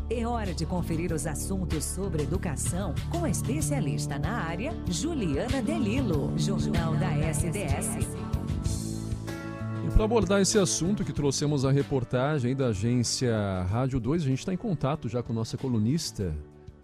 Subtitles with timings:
[0.09, 6.34] É hora de conferir os assuntos sobre educação com a especialista na área, Juliana Delilo,
[6.38, 8.07] Jornal da SDS.
[9.85, 13.35] E para abordar esse assunto que trouxemos a reportagem da agência
[13.69, 16.33] Rádio 2, a gente está em contato já com nossa colunista,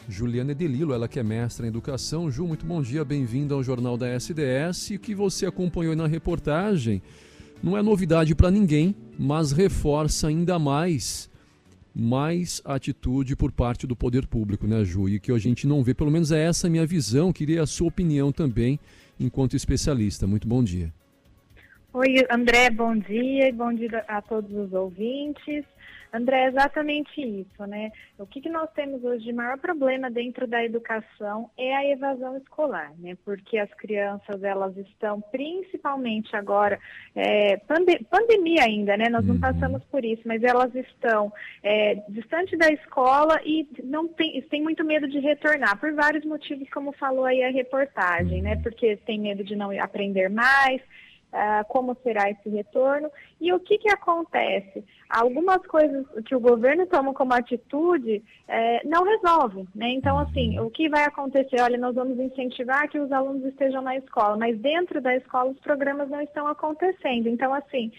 [0.10, 2.32] Juliana Delilo, ela que é mestra em educação.
[2.32, 4.92] Ju, muito bom dia, bem-vinda ao Jornal da SDS.
[4.92, 7.02] O que você acompanhou na reportagem
[7.61, 11.29] não é novidade para ninguém, mas reforça ainda mais
[12.00, 15.10] mais atitude por parte do poder público, né, Ju?
[15.10, 17.34] E que a gente não vê, pelo menos é essa a minha visão.
[17.34, 18.79] Queria a sua opinião também,
[19.20, 20.28] enquanto especialista.
[20.28, 20.93] Muito bom dia.
[22.00, 25.65] Oi, André, bom dia e bom dia a todos os ouvintes.
[26.14, 27.92] André, é exatamente isso, né?
[28.20, 32.38] O que, que nós temos hoje de maior problema dentro da educação é a evasão
[32.38, 33.17] escolar, né?
[33.25, 36.78] Porque as crianças, elas estão, principalmente agora,
[37.16, 39.09] é, pande pandemia ainda, né?
[39.09, 39.42] Nós não uhum.
[39.42, 44.86] passamos por isso, mas elas estão é, distante da escola e não tem, tem muito
[44.86, 48.56] medo de retornar, por vários motivos, como falou aí a reportagem, né?
[48.62, 50.80] Porque tem medo de não aprender mais,
[51.28, 54.83] Uh, como será esse retorno e o que, que acontece?
[55.09, 59.89] Algumas coisas que o governo toma como atitude é, não resolve, né?
[59.89, 61.61] Então, assim, o que vai acontecer?
[61.61, 65.59] Olha, nós vamos incentivar que os alunos estejam na escola, mas dentro da escola os
[65.59, 67.28] programas não estão acontecendo.
[67.28, 67.91] Então, assim,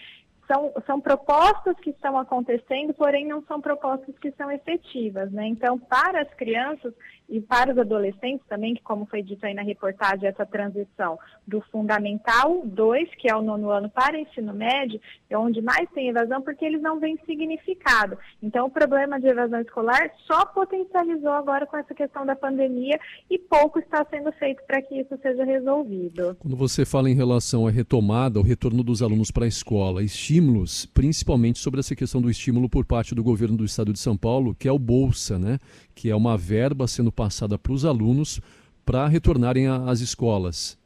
[0.51, 5.47] são, são propostas que estão acontecendo, porém não são propostas que são efetivas, né?
[5.47, 6.91] Então, para as crianças
[7.29, 11.61] e para os adolescentes também, que como foi dito aí na reportagem, essa transição do
[11.61, 16.09] Fundamental 2, que é o nono ano, para o ensino médio, é onde mais tem
[16.09, 18.17] evasão, porque eles não veem significado.
[18.41, 22.99] Então, o problema de evasão escolar só potencializou agora com essa questão da pandemia
[23.29, 26.35] e pouco está sendo feito para que isso seja resolvido.
[26.39, 30.85] Quando você fala em relação à retomada, o retorno dos alunos para a escola, estímulos,
[30.87, 34.55] principalmente sobre essa questão do estímulo por parte do governo do estado de São Paulo,
[34.55, 35.59] que é o Bolsa, né?
[35.93, 38.39] que é uma verba sendo passada para os alunos
[38.85, 40.78] para retornarem às escolas.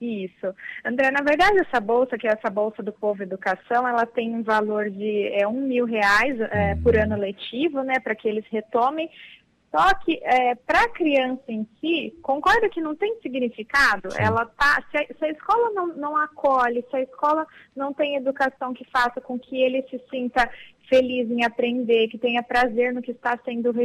[0.00, 0.54] Isso.
[0.84, 4.42] André, na verdade, essa bolsa, que é essa bolsa do Povo Educação, ela tem um
[4.42, 9.08] valor de é, um mil reais é, por ano letivo, né, para que eles retomem.
[9.76, 14.10] Só que é, para a criança em si, concorda que não tem significado?
[14.10, 14.22] Sim.
[14.22, 18.16] Ela tá, se a, se a escola não, não acolhe, se a escola não tem
[18.16, 20.50] educação que faça com que ele se sinta
[20.88, 23.84] feliz em aprender, que tenha prazer no que está sendo uh,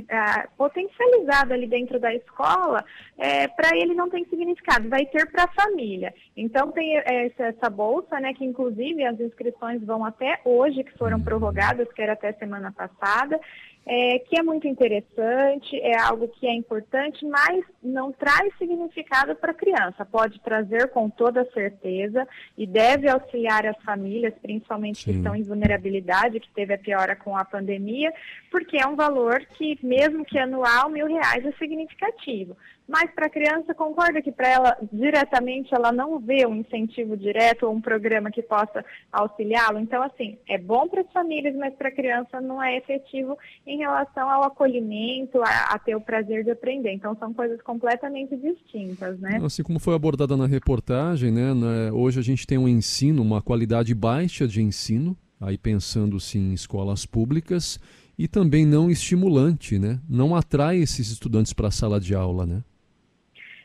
[0.57, 2.83] potencializado ali dentro da escola,
[3.17, 6.13] é, para ele não tem significado, vai ter para a família.
[6.35, 11.19] Então tem essa, essa, bolsa, né, que inclusive as inscrições vão até hoje, que foram
[11.19, 13.39] prorrogadas, que era até semana passada,
[13.85, 19.51] é, que é muito interessante, é algo que é importante, mas não traz significado para
[19.51, 20.05] a criança.
[20.05, 22.27] Pode trazer com toda certeza
[22.57, 25.11] e deve auxiliar as famílias, principalmente Sim.
[25.11, 28.13] que estão em vulnerabilidade, que teve a piora com a pandemia,
[28.51, 32.55] porque é um valor que, mesmo que anual, mil reais é significativo.
[32.91, 37.65] Mas para a criança, concorda que para ela, diretamente, ela não vê um incentivo direto
[37.65, 39.79] ou um programa que possa auxiliá-lo?
[39.79, 43.77] Então, assim, é bom para as famílias, mas para a criança não é efetivo em
[43.77, 46.91] relação ao acolhimento, a, a, ter o prazer de aprender.
[46.91, 49.39] Então, são coisas completamente distintas, né?
[49.41, 51.53] Assim como foi abordada na reportagem, né?
[51.93, 57.05] Hoje a gente tem um ensino, uma qualidade baixa de ensino, aí pensando-se em escolas
[57.05, 57.79] públicas,
[58.17, 59.97] e também não estimulante, né?
[60.09, 62.61] Não atrai esses estudantes para a sala de aula, né?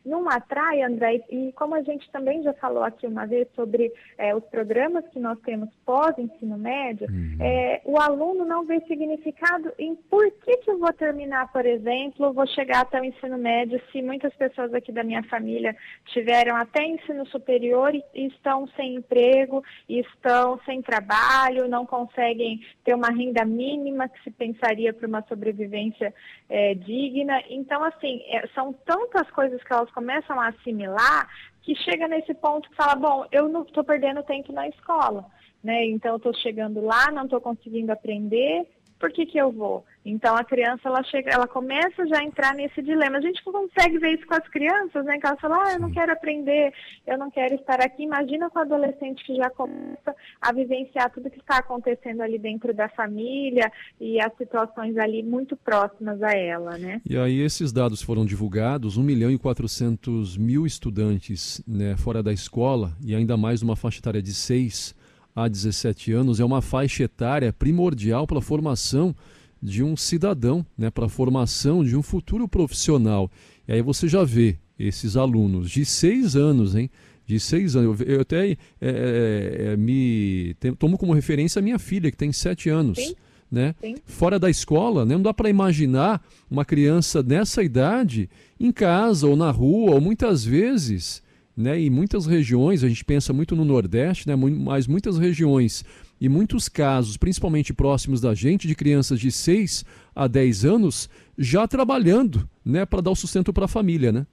[0.07, 4.35] Não atrai, André, e como a gente também já falou aqui uma vez sobre é,
[4.35, 7.37] os programas que nós temos pós-ensino médio, uhum.
[7.41, 12.33] é, o aluno não vê significado em por que, que eu vou terminar, por exemplo,
[12.33, 16.85] vou chegar até o ensino médio, se muitas pessoas aqui da minha família tiveram até
[16.85, 23.45] ensino superior e, e estão sem emprego, estão sem trabalho, não conseguem ter uma renda
[23.45, 26.15] mínima que se pensaria para uma sobrevivência
[26.49, 27.43] é, digna.
[27.51, 28.23] Então, assim,
[28.55, 31.27] são tantas coisas que elas começam a assimilar
[31.63, 35.25] que chega nesse ponto que fala, bom, eu não estou perdendo tempo na escola,
[35.65, 35.87] né?
[35.87, 39.85] Então eu estou chegando lá, não estou conseguindo aprender, por que, que eu vou?
[40.05, 43.19] Então a criança ela chega, ela começa já a entrar nesse dilema.
[43.19, 45.19] A gente consegue ver isso com as crianças, né?
[45.19, 46.73] Que elas falam, ah, eu não quero aprender,
[47.07, 48.05] eu não quero estar aqui.
[48.05, 52.73] Imagina com o adolescente que já começa a vivenciar tudo que está acontecendo ali dentro
[52.73, 53.71] da família
[54.01, 57.01] e as situações ali muito próximas a ela, né?
[57.05, 62.33] E aí esses dados foram divulgados, 1 milhão e 400 mil estudantes né, fora da
[62.33, 64.95] escola e ainda mais numa faixa etária de 6
[65.37, 69.15] a 17 anos é uma faixa etária primordial para a formação
[69.63, 73.31] de um cidadão, né, para a formação de um futuro profissional.
[73.69, 76.91] E aí você já vê esses alunos de 6 anos, hein,
[77.27, 78.01] de seis anos.
[78.01, 82.33] Eu, eu até é, é, é me tomo como referência a minha filha, que tem
[82.33, 82.99] sete anos.
[82.99, 83.15] Sim.
[83.51, 83.75] Né?
[84.05, 85.15] Fora da escola, né?
[85.15, 88.29] não dá para imaginar uma criança nessa idade
[88.59, 91.23] em casa ou na rua, ou muitas vezes,
[91.57, 91.81] né?
[91.81, 94.37] em muitas regiões, a gente pensa muito no Nordeste, né?
[94.37, 95.85] mas muitas regiões
[96.21, 101.09] e muitos casos, principalmente próximos da gente, de crianças de 6 a 10 anos,
[101.39, 102.85] já trabalhando né?
[102.85, 104.13] para dar o sustento para a família.
[104.13, 104.27] Né?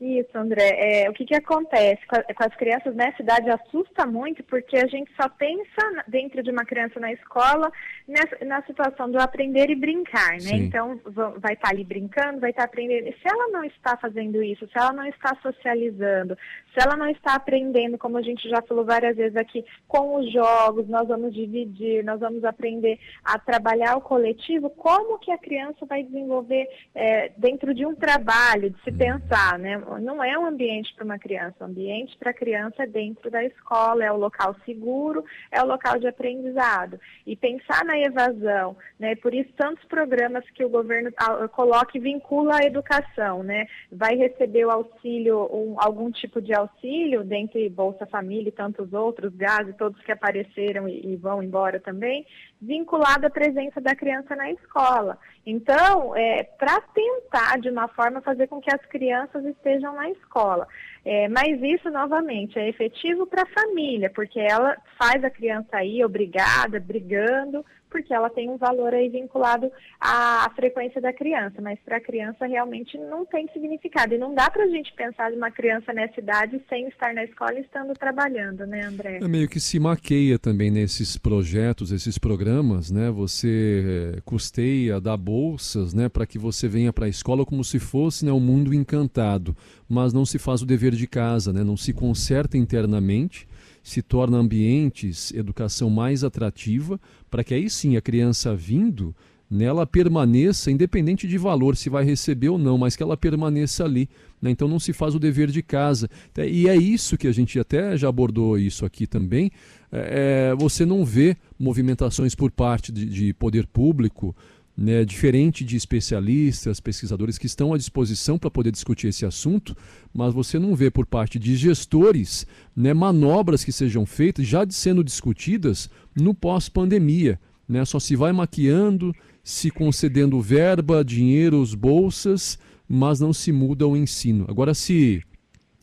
[0.00, 1.02] Isso, André.
[1.04, 4.78] É, o que, que acontece com, a, com, as crianças nessa idade assusta muito, porque
[4.78, 7.70] a gente só pensa dentro de uma criança na escola
[8.08, 10.38] nessa, na situação do aprender e brincar, né?
[10.38, 10.64] Sim.
[10.64, 13.08] Então, vai estar tá ali brincando, vai estar tá aprendendo.
[13.08, 16.34] E se ela não está fazendo isso, se ela não está socializando,
[16.72, 20.32] se ela não está aprendendo, como a gente já falou várias vezes aqui, com os
[20.32, 25.84] jogos, nós vamos dividir, nós vamos aprender a trabalhar o coletivo, como que a criança
[25.84, 29.78] vai desenvolver é, dentro de um trabalho, de se pensar, né?
[29.98, 31.56] Não é um ambiente para uma criança.
[31.60, 35.66] O ambiente para a criança é dentro da escola, é o local seguro, é o
[35.66, 37.00] local de aprendizado.
[37.26, 39.16] E pensar na evasão, né?
[39.16, 41.10] Por isso tantos programas que o governo
[41.52, 43.66] coloca e vincula à educação, né?
[43.90, 49.34] Vai receber o auxílio, um, algum tipo de auxílio, dentre Bolsa Família e tantos outros,
[49.34, 52.26] gás e todos que apareceram e, e vão embora também,
[52.60, 55.18] vinculado à presença da criança na escola.
[55.44, 59.44] Então, é, para tentar, de uma forma, fazer com que as crianças
[59.80, 60.68] estejam na escola.
[61.04, 66.04] É, mas isso, novamente, é efetivo para a família, porque ela faz a criança ir
[66.04, 69.70] obrigada, brigando, porque ela tem um valor aí vinculado
[70.00, 74.14] à frequência da criança, mas para a criança realmente não tem significado.
[74.14, 77.24] E não dá para a gente pensar de uma criança nessa idade sem estar na
[77.24, 79.18] escola e estando trabalhando, né, André?
[79.22, 83.10] É meio que se maqueia também nesses projetos, esses programas, né?
[83.10, 87.78] Você eh, custeia, dá bolsas, né, para que você venha para a escola como se
[87.78, 89.56] fosse né, um mundo encantado,
[89.88, 91.64] mas não se faz o dever de casa, né?
[91.64, 93.46] Não se conserta internamente
[93.82, 97.00] se torna ambientes, educação mais atrativa,
[97.30, 99.14] para que aí sim a criança vindo,
[99.50, 104.08] nela permaneça, independente de valor, se vai receber ou não, mas que ela permaneça ali.
[104.40, 104.50] Né?
[104.50, 106.08] Então não se faz o dever de casa.
[106.38, 109.50] E é isso que a gente até já abordou isso aqui também.
[109.90, 114.36] É, é você não vê movimentações por parte de, de poder público
[114.80, 119.76] né, diferente de especialistas, pesquisadores que estão à disposição para poder discutir esse assunto,
[120.10, 125.04] mas você não vê por parte de gestores né, manobras que sejam feitas, já sendo
[125.04, 127.38] discutidas no pós-pandemia.
[127.68, 127.84] Né?
[127.84, 134.46] Só se vai maquiando, se concedendo verba, dinheiros, bolsas, mas não se muda o ensino.
[134.48, 135.22] Agora se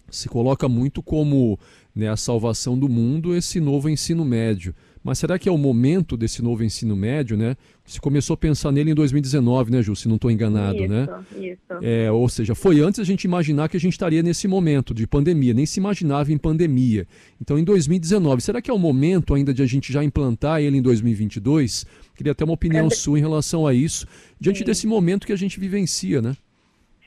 [0.10, 1.60] se coloca muito como
[1.94, 4.74] né, a salvação do mundo esse novo ensino médio.
[5.08, 7.56] Mas será que é o momento desse novo ensino médio, né?
[7.86, 11.08] Se começou a pensar nele em 2019, né, Ju, se não estou enganado, isso, né?
[11.40, 11.62] Isso.
[11.82, 15.08] É, ou seja, foi antes a gente imaginar que a gente estaria nesse momento de
[15.08, 17.08] pandemia, nem se imaginava em pandemia.
[17.42, 20.78] Então, em 2019, será que é o momento ainda de a gente já implantar ele
[20.78, 21.86] em 2022?
[22.14, 24.06] Queria ter uma opinião sua em relação a isso,
[24.38, 24.66] diante Sim.
[24.66, 26.36] desse momento que a gente vivencia, né?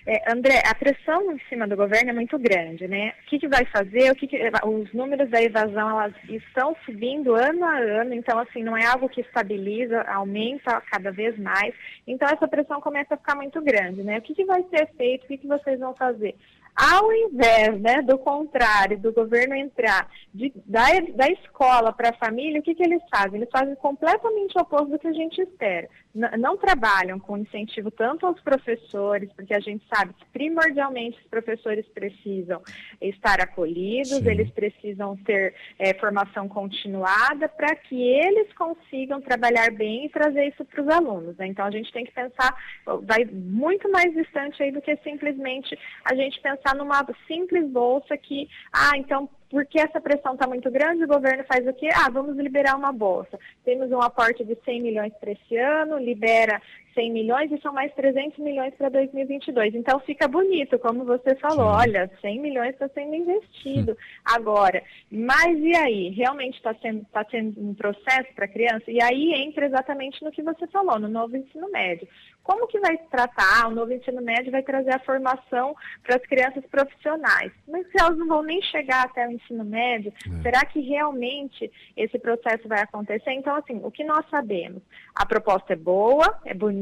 [0.06, 3.12] É, André, a pressão em cima do governo é muito grande, né?
[3.22, 4.10] O que, que vai fazer?
[4.10, 8.62] O que, que os números da evasão elas estão subindo ano a ano, então assim
[8.62, 11.74] não é algo que estabiliza, aumenta cada vez mais.
[12.06, 14.18] Então essa pressão começa a ficar muito grande, né?
[14.18, 15.24] O que, que vai ser feito?
[15.24, 16.34] O que, que vocês vão fazer?
[16.74, 22.60] Ao invés né, do contrário, do governo entrar de, da, da escola para a família,
[22.60, 23.36] o que, que eles fazem?
[23.36, 25.88] Eles fazem completamente o oposto do que a gente espera.
[26.14, 31.26] N não trabalham com incentivo tanto aos professores, porque a gente sabe que primordialmente os
[31.28, 32.62] professores precisam
[33.00, 34.28] estar acolhidos, Sim.
[34.28, 40.64] eles precisam ter é, formação continuada para que eles consigam trabalhar bem e trazer isso
[40.64, 41.36] para os alunos.
[41.36, 41.48] Né?
[41.48, 42.54] Então a gente tem que pensar,
[43.02, 48.16] vai muito mais distante aí do que simplesmente a gente pensar pensar numa simples bolsa
[48.16, 51.88] que, ah, então porque essa pressão está muito grande, o governo faz o quê?
[51.92, 53.36] Ah, vamos liberar uma bolsa.
[53.64, 56.62] Temos um aporte de 100 milhões para esse ano, libera
[56.94, 59.74] 100 milhões e são mais 300 milhões para 2022.
[59.74, 64.82] Então fica bonito, como você falou, olha, 100 milhões está sendo investido agora.
[65.10, 66.10] Mas e aí?
[66.10, 68.84] Realmente está sendo, tá sendo um processo para a criança?
[68.88, 72.08] E aí entra exatamente no que você falou, no novo ensino médio.
[72.42, 73.68] Como que vai tratar?
[73.68, 77.52] O novo ensino médio vai trazer a formação para as crianças profissionais.
[77.68, 80.42] Mas se elas não vão nem chegar até o ensino médio, é.
[80.42, 83.30] será que realmente esse processo vai acontecer?
[83.32, 84.82] Então, assim, o que nós sabemos?
[85.14, 86.79] A proposta é boa, é bonita,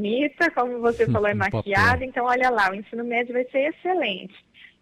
[0.51, 4.35] como você falou, é maquiada, então olha lá, o ensino médio vai ser excelente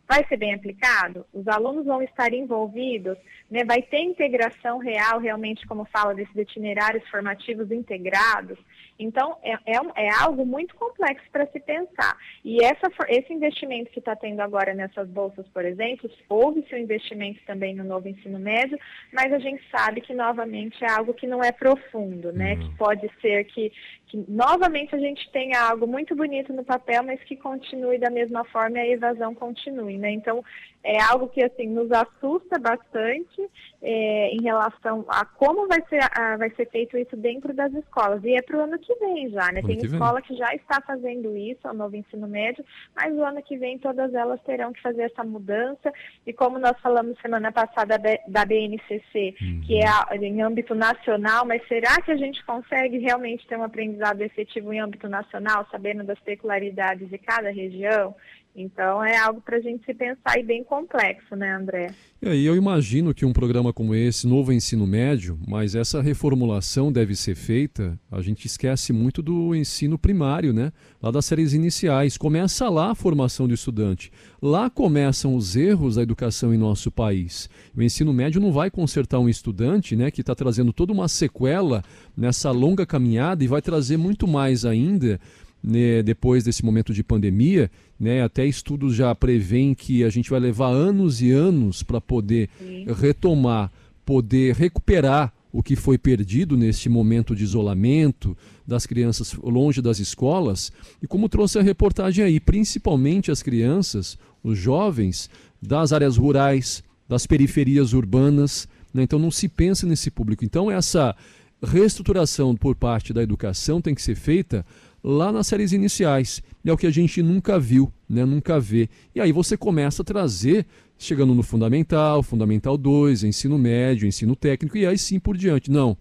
[0.08, 1.26] vai ser bem aplicado?
[1.34, 3.18] Os alunos vão estar envolvidos?
[3.52, 3.66] Né?
[3.66, 8.58] Vai ter integração real, realmente, como fala desses itinerários formativos integrados?
[9.00, 12.18] Então, é, é, é algo muito complexo para se pensar.
[12.44, 17.40] E essa, esse investimento que está tendo agora nessas bolsas, por exemplo, houve-se um investimento
[17.46, 18.78] também no novo ensino médio,
[19.14, 22.54] mas a gente sabe que, novamente, é algo que não é profundo, né?
[22.54, 22.60] Uhum.
[22.60, 23.72] Que pode ser que,
[24.08, 28.44] que, novamente, a gente tenha algo muito bonito no papel, mas que continue da mesma
[28.46, 30.12] forma e a evasão continue, né?
[30.12, 30.44] Então,
[30.88, 33.42] é algo que, assim, nos assusta bastante
[33.82, 38.24] é, em relação a como vai ser, a, vai ser feito isso dentro das escolas.
[38.24, 39.62] E é para o ano que vem já, né?
[39.62, 42.64] Tem escola que já está fazendo isso, ao novo ensino médio,
[42.96, 45.92] mas o ano que vem todas elas terão que fazer essa mudança.
[46.26, 49.62] E como nós falamos semana passada da BNCC, uhum.
[49.66, 54.22] que é em âmbito nacional, mas será que a gente consegue realmente ter um aprendizado
[54.22, 58.16] efetivo em âmbito nacional, sabendo das peculiaridades de cada região?
[58.60, 61.94] Então é algo para a gente pensar e bem complexo, né, André?
[62.20, 66.92] E aí eu imagino que um programa como esse, novo ensino médio, mas essa reformulação
[66.92, 70.74] deve ser feita, a gente esquece muito do ensino primário, né?
[71.00, 72.18] Lá das séries iniciais.
[72.18, 74.12] Começa lá a formação do estudante.
[74.42, 77.48] Lá começam os erros da educação em nosso país.
[77.76, 81.84] O ensino médio não vai consertar um estudante, né, que está trazendo toda uma sequela
[82.16, 85.20] nessa longa caminhada e vai trazer muito mais ainda
[85.68, 87.70] né, depois desse momento de pandemia,
[88.00, 92.50] né, até estudos já prevêem que a gente vai levar anos e anos para poder
[92.58, 92.86] Sim.
[92.94, 93.72] retomar,
[94.06, 100.72] poder recuperar o que foi perdido neste momento de isolamento das crianças longe das escolas.
[101.02, 105.30] E como trouxe a reportagem aí, principalmente as crianças, os jovens
[105.62, 108.68] das áreas rurais, das periferias urbanas.
[108.94, 109.04] Né?
[109.04, 110.46] Então não se pensa nesse público.
[110.46, 111.16] Então essa
[111.62, 114.66] reestruturação por parte da educação tem que ser feita
[115.08, 116.44] lá nas séries iniciais.
[116.66, 118.26] É o que a gente nunca viu, né?
[118.26, 118.90] nunca vê.
[119.16, 120.66] E aí você começa a trazer,
[120.98, 125.72] chegando no Fundamental, Fundamental 2, ensino médio, ensino técnico, e aí sim por diante.
[125.72, 125.98] Não.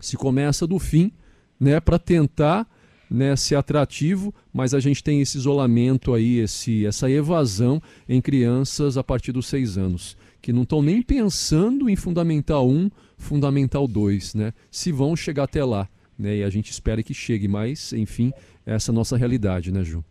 [0.00, 1.12] Se começa do fim,
[1.58, 2.68] né, para tentar
[3.08, 8.96] né, ser atrativo, mas a gente tem esse isolamento aí, esse, essa evasão em crianças
[8.96, 14.34] a partir dos seis anos, que não estão nem pensando em Fundamental 1, Fundamental 2,
[14.34, 14.52] né?
[14.68, 15.88] Se vão chegar até lá
[16.22, 16.36] né?
[16.36, 18.32] E a gente espera que chegue, mas, enfim,
[18.64, 20.04] essa nossa realidade, né, Ju?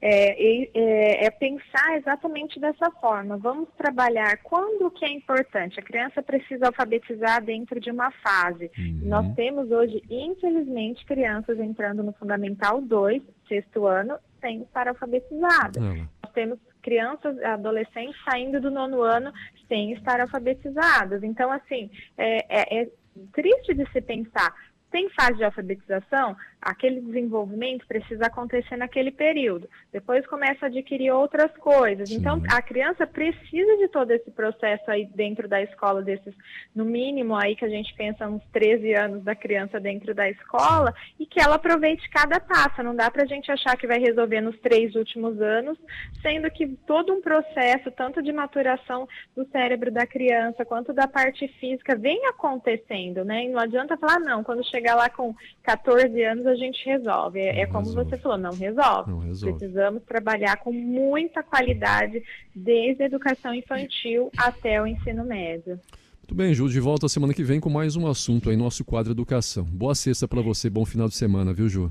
[0.00, 3.36] É, é, é, pensar exatamente dessa forma.
[3.38, 5.80] Vamos trabalhar quando que é importante.
[5.80, 8.70] A criança precisa alfabetizar dentro de uma fase.
[8.78, 9.00] Uhum.
[9.04, 15.82] Nós temos hoje, infelizmente, crianças entrando no Fundamental 2, sexto ano, sem estar alfabetizadas.
[15.82, 16.06] Uhum.
[16.22, 19.32] Nós temos crianças, adolescentes saindo do nono ano
[19.66, 21.22] sem estar alfabetizadas.
[21.22, 22.88] Então, assim, é, é, é
[23.32, 24.54] triste de se pensar
[24.90, 29.68] tem fase de alfabetização, aquele desenvolvimento precisa acontecer naquele período.
[29.92, 32.08] Depois começa a adquirir outras coisas.
[32.08, 32.16] Sim.
[32.16, 36.34] Então, a criança precisa de todo esse processo aí dentro da escola, desses,
[36.74, 40.94] no mínimo aí que a gente pensa uns 13 anos da criança dentro da escola,
[41.18, 42.82] e que ela aproveite cada taça.
[42.82, 45.78] Não dá para a gente achar que vai resolver nos três últimos anos,
[46.22, 51.46] sendo que todo um processo, tanto de maturação do cérebro da criança, quanto da parte
[51.60, 53.44] física, vem acontecendo, né?
[53.44, 57.40] E não adianta falar, não, quando chegar lá com 14 anos, a gente resolve.
[57.40, 58.10] É, é como resolve.
[58.10, 59.10] você falou, não resolve.
[59.10, 59.58] não resolve.
[59.58, 62.22] Precisamos trabalhar com muita qualidade,
[62.54, 65.80] desde a educação infantil até o ensino médio.
[66.18, 69.12] Muito bem, Ju, de volta semana que vem com mais um assunto aí, nosso quadro
[69.12, 69.64] Educação.
[69.64, 71.90] Boa sexta para você, bom final de semana, viu, Ju?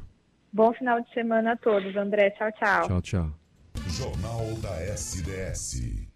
[0.52, 2.30] Bom final de semana a todos, André.
[2.32, 2.88] Tchau, tchau.
[2.88, 3.32] Tchau, tchau.
[3.88, 6.15] Jornal da SDS.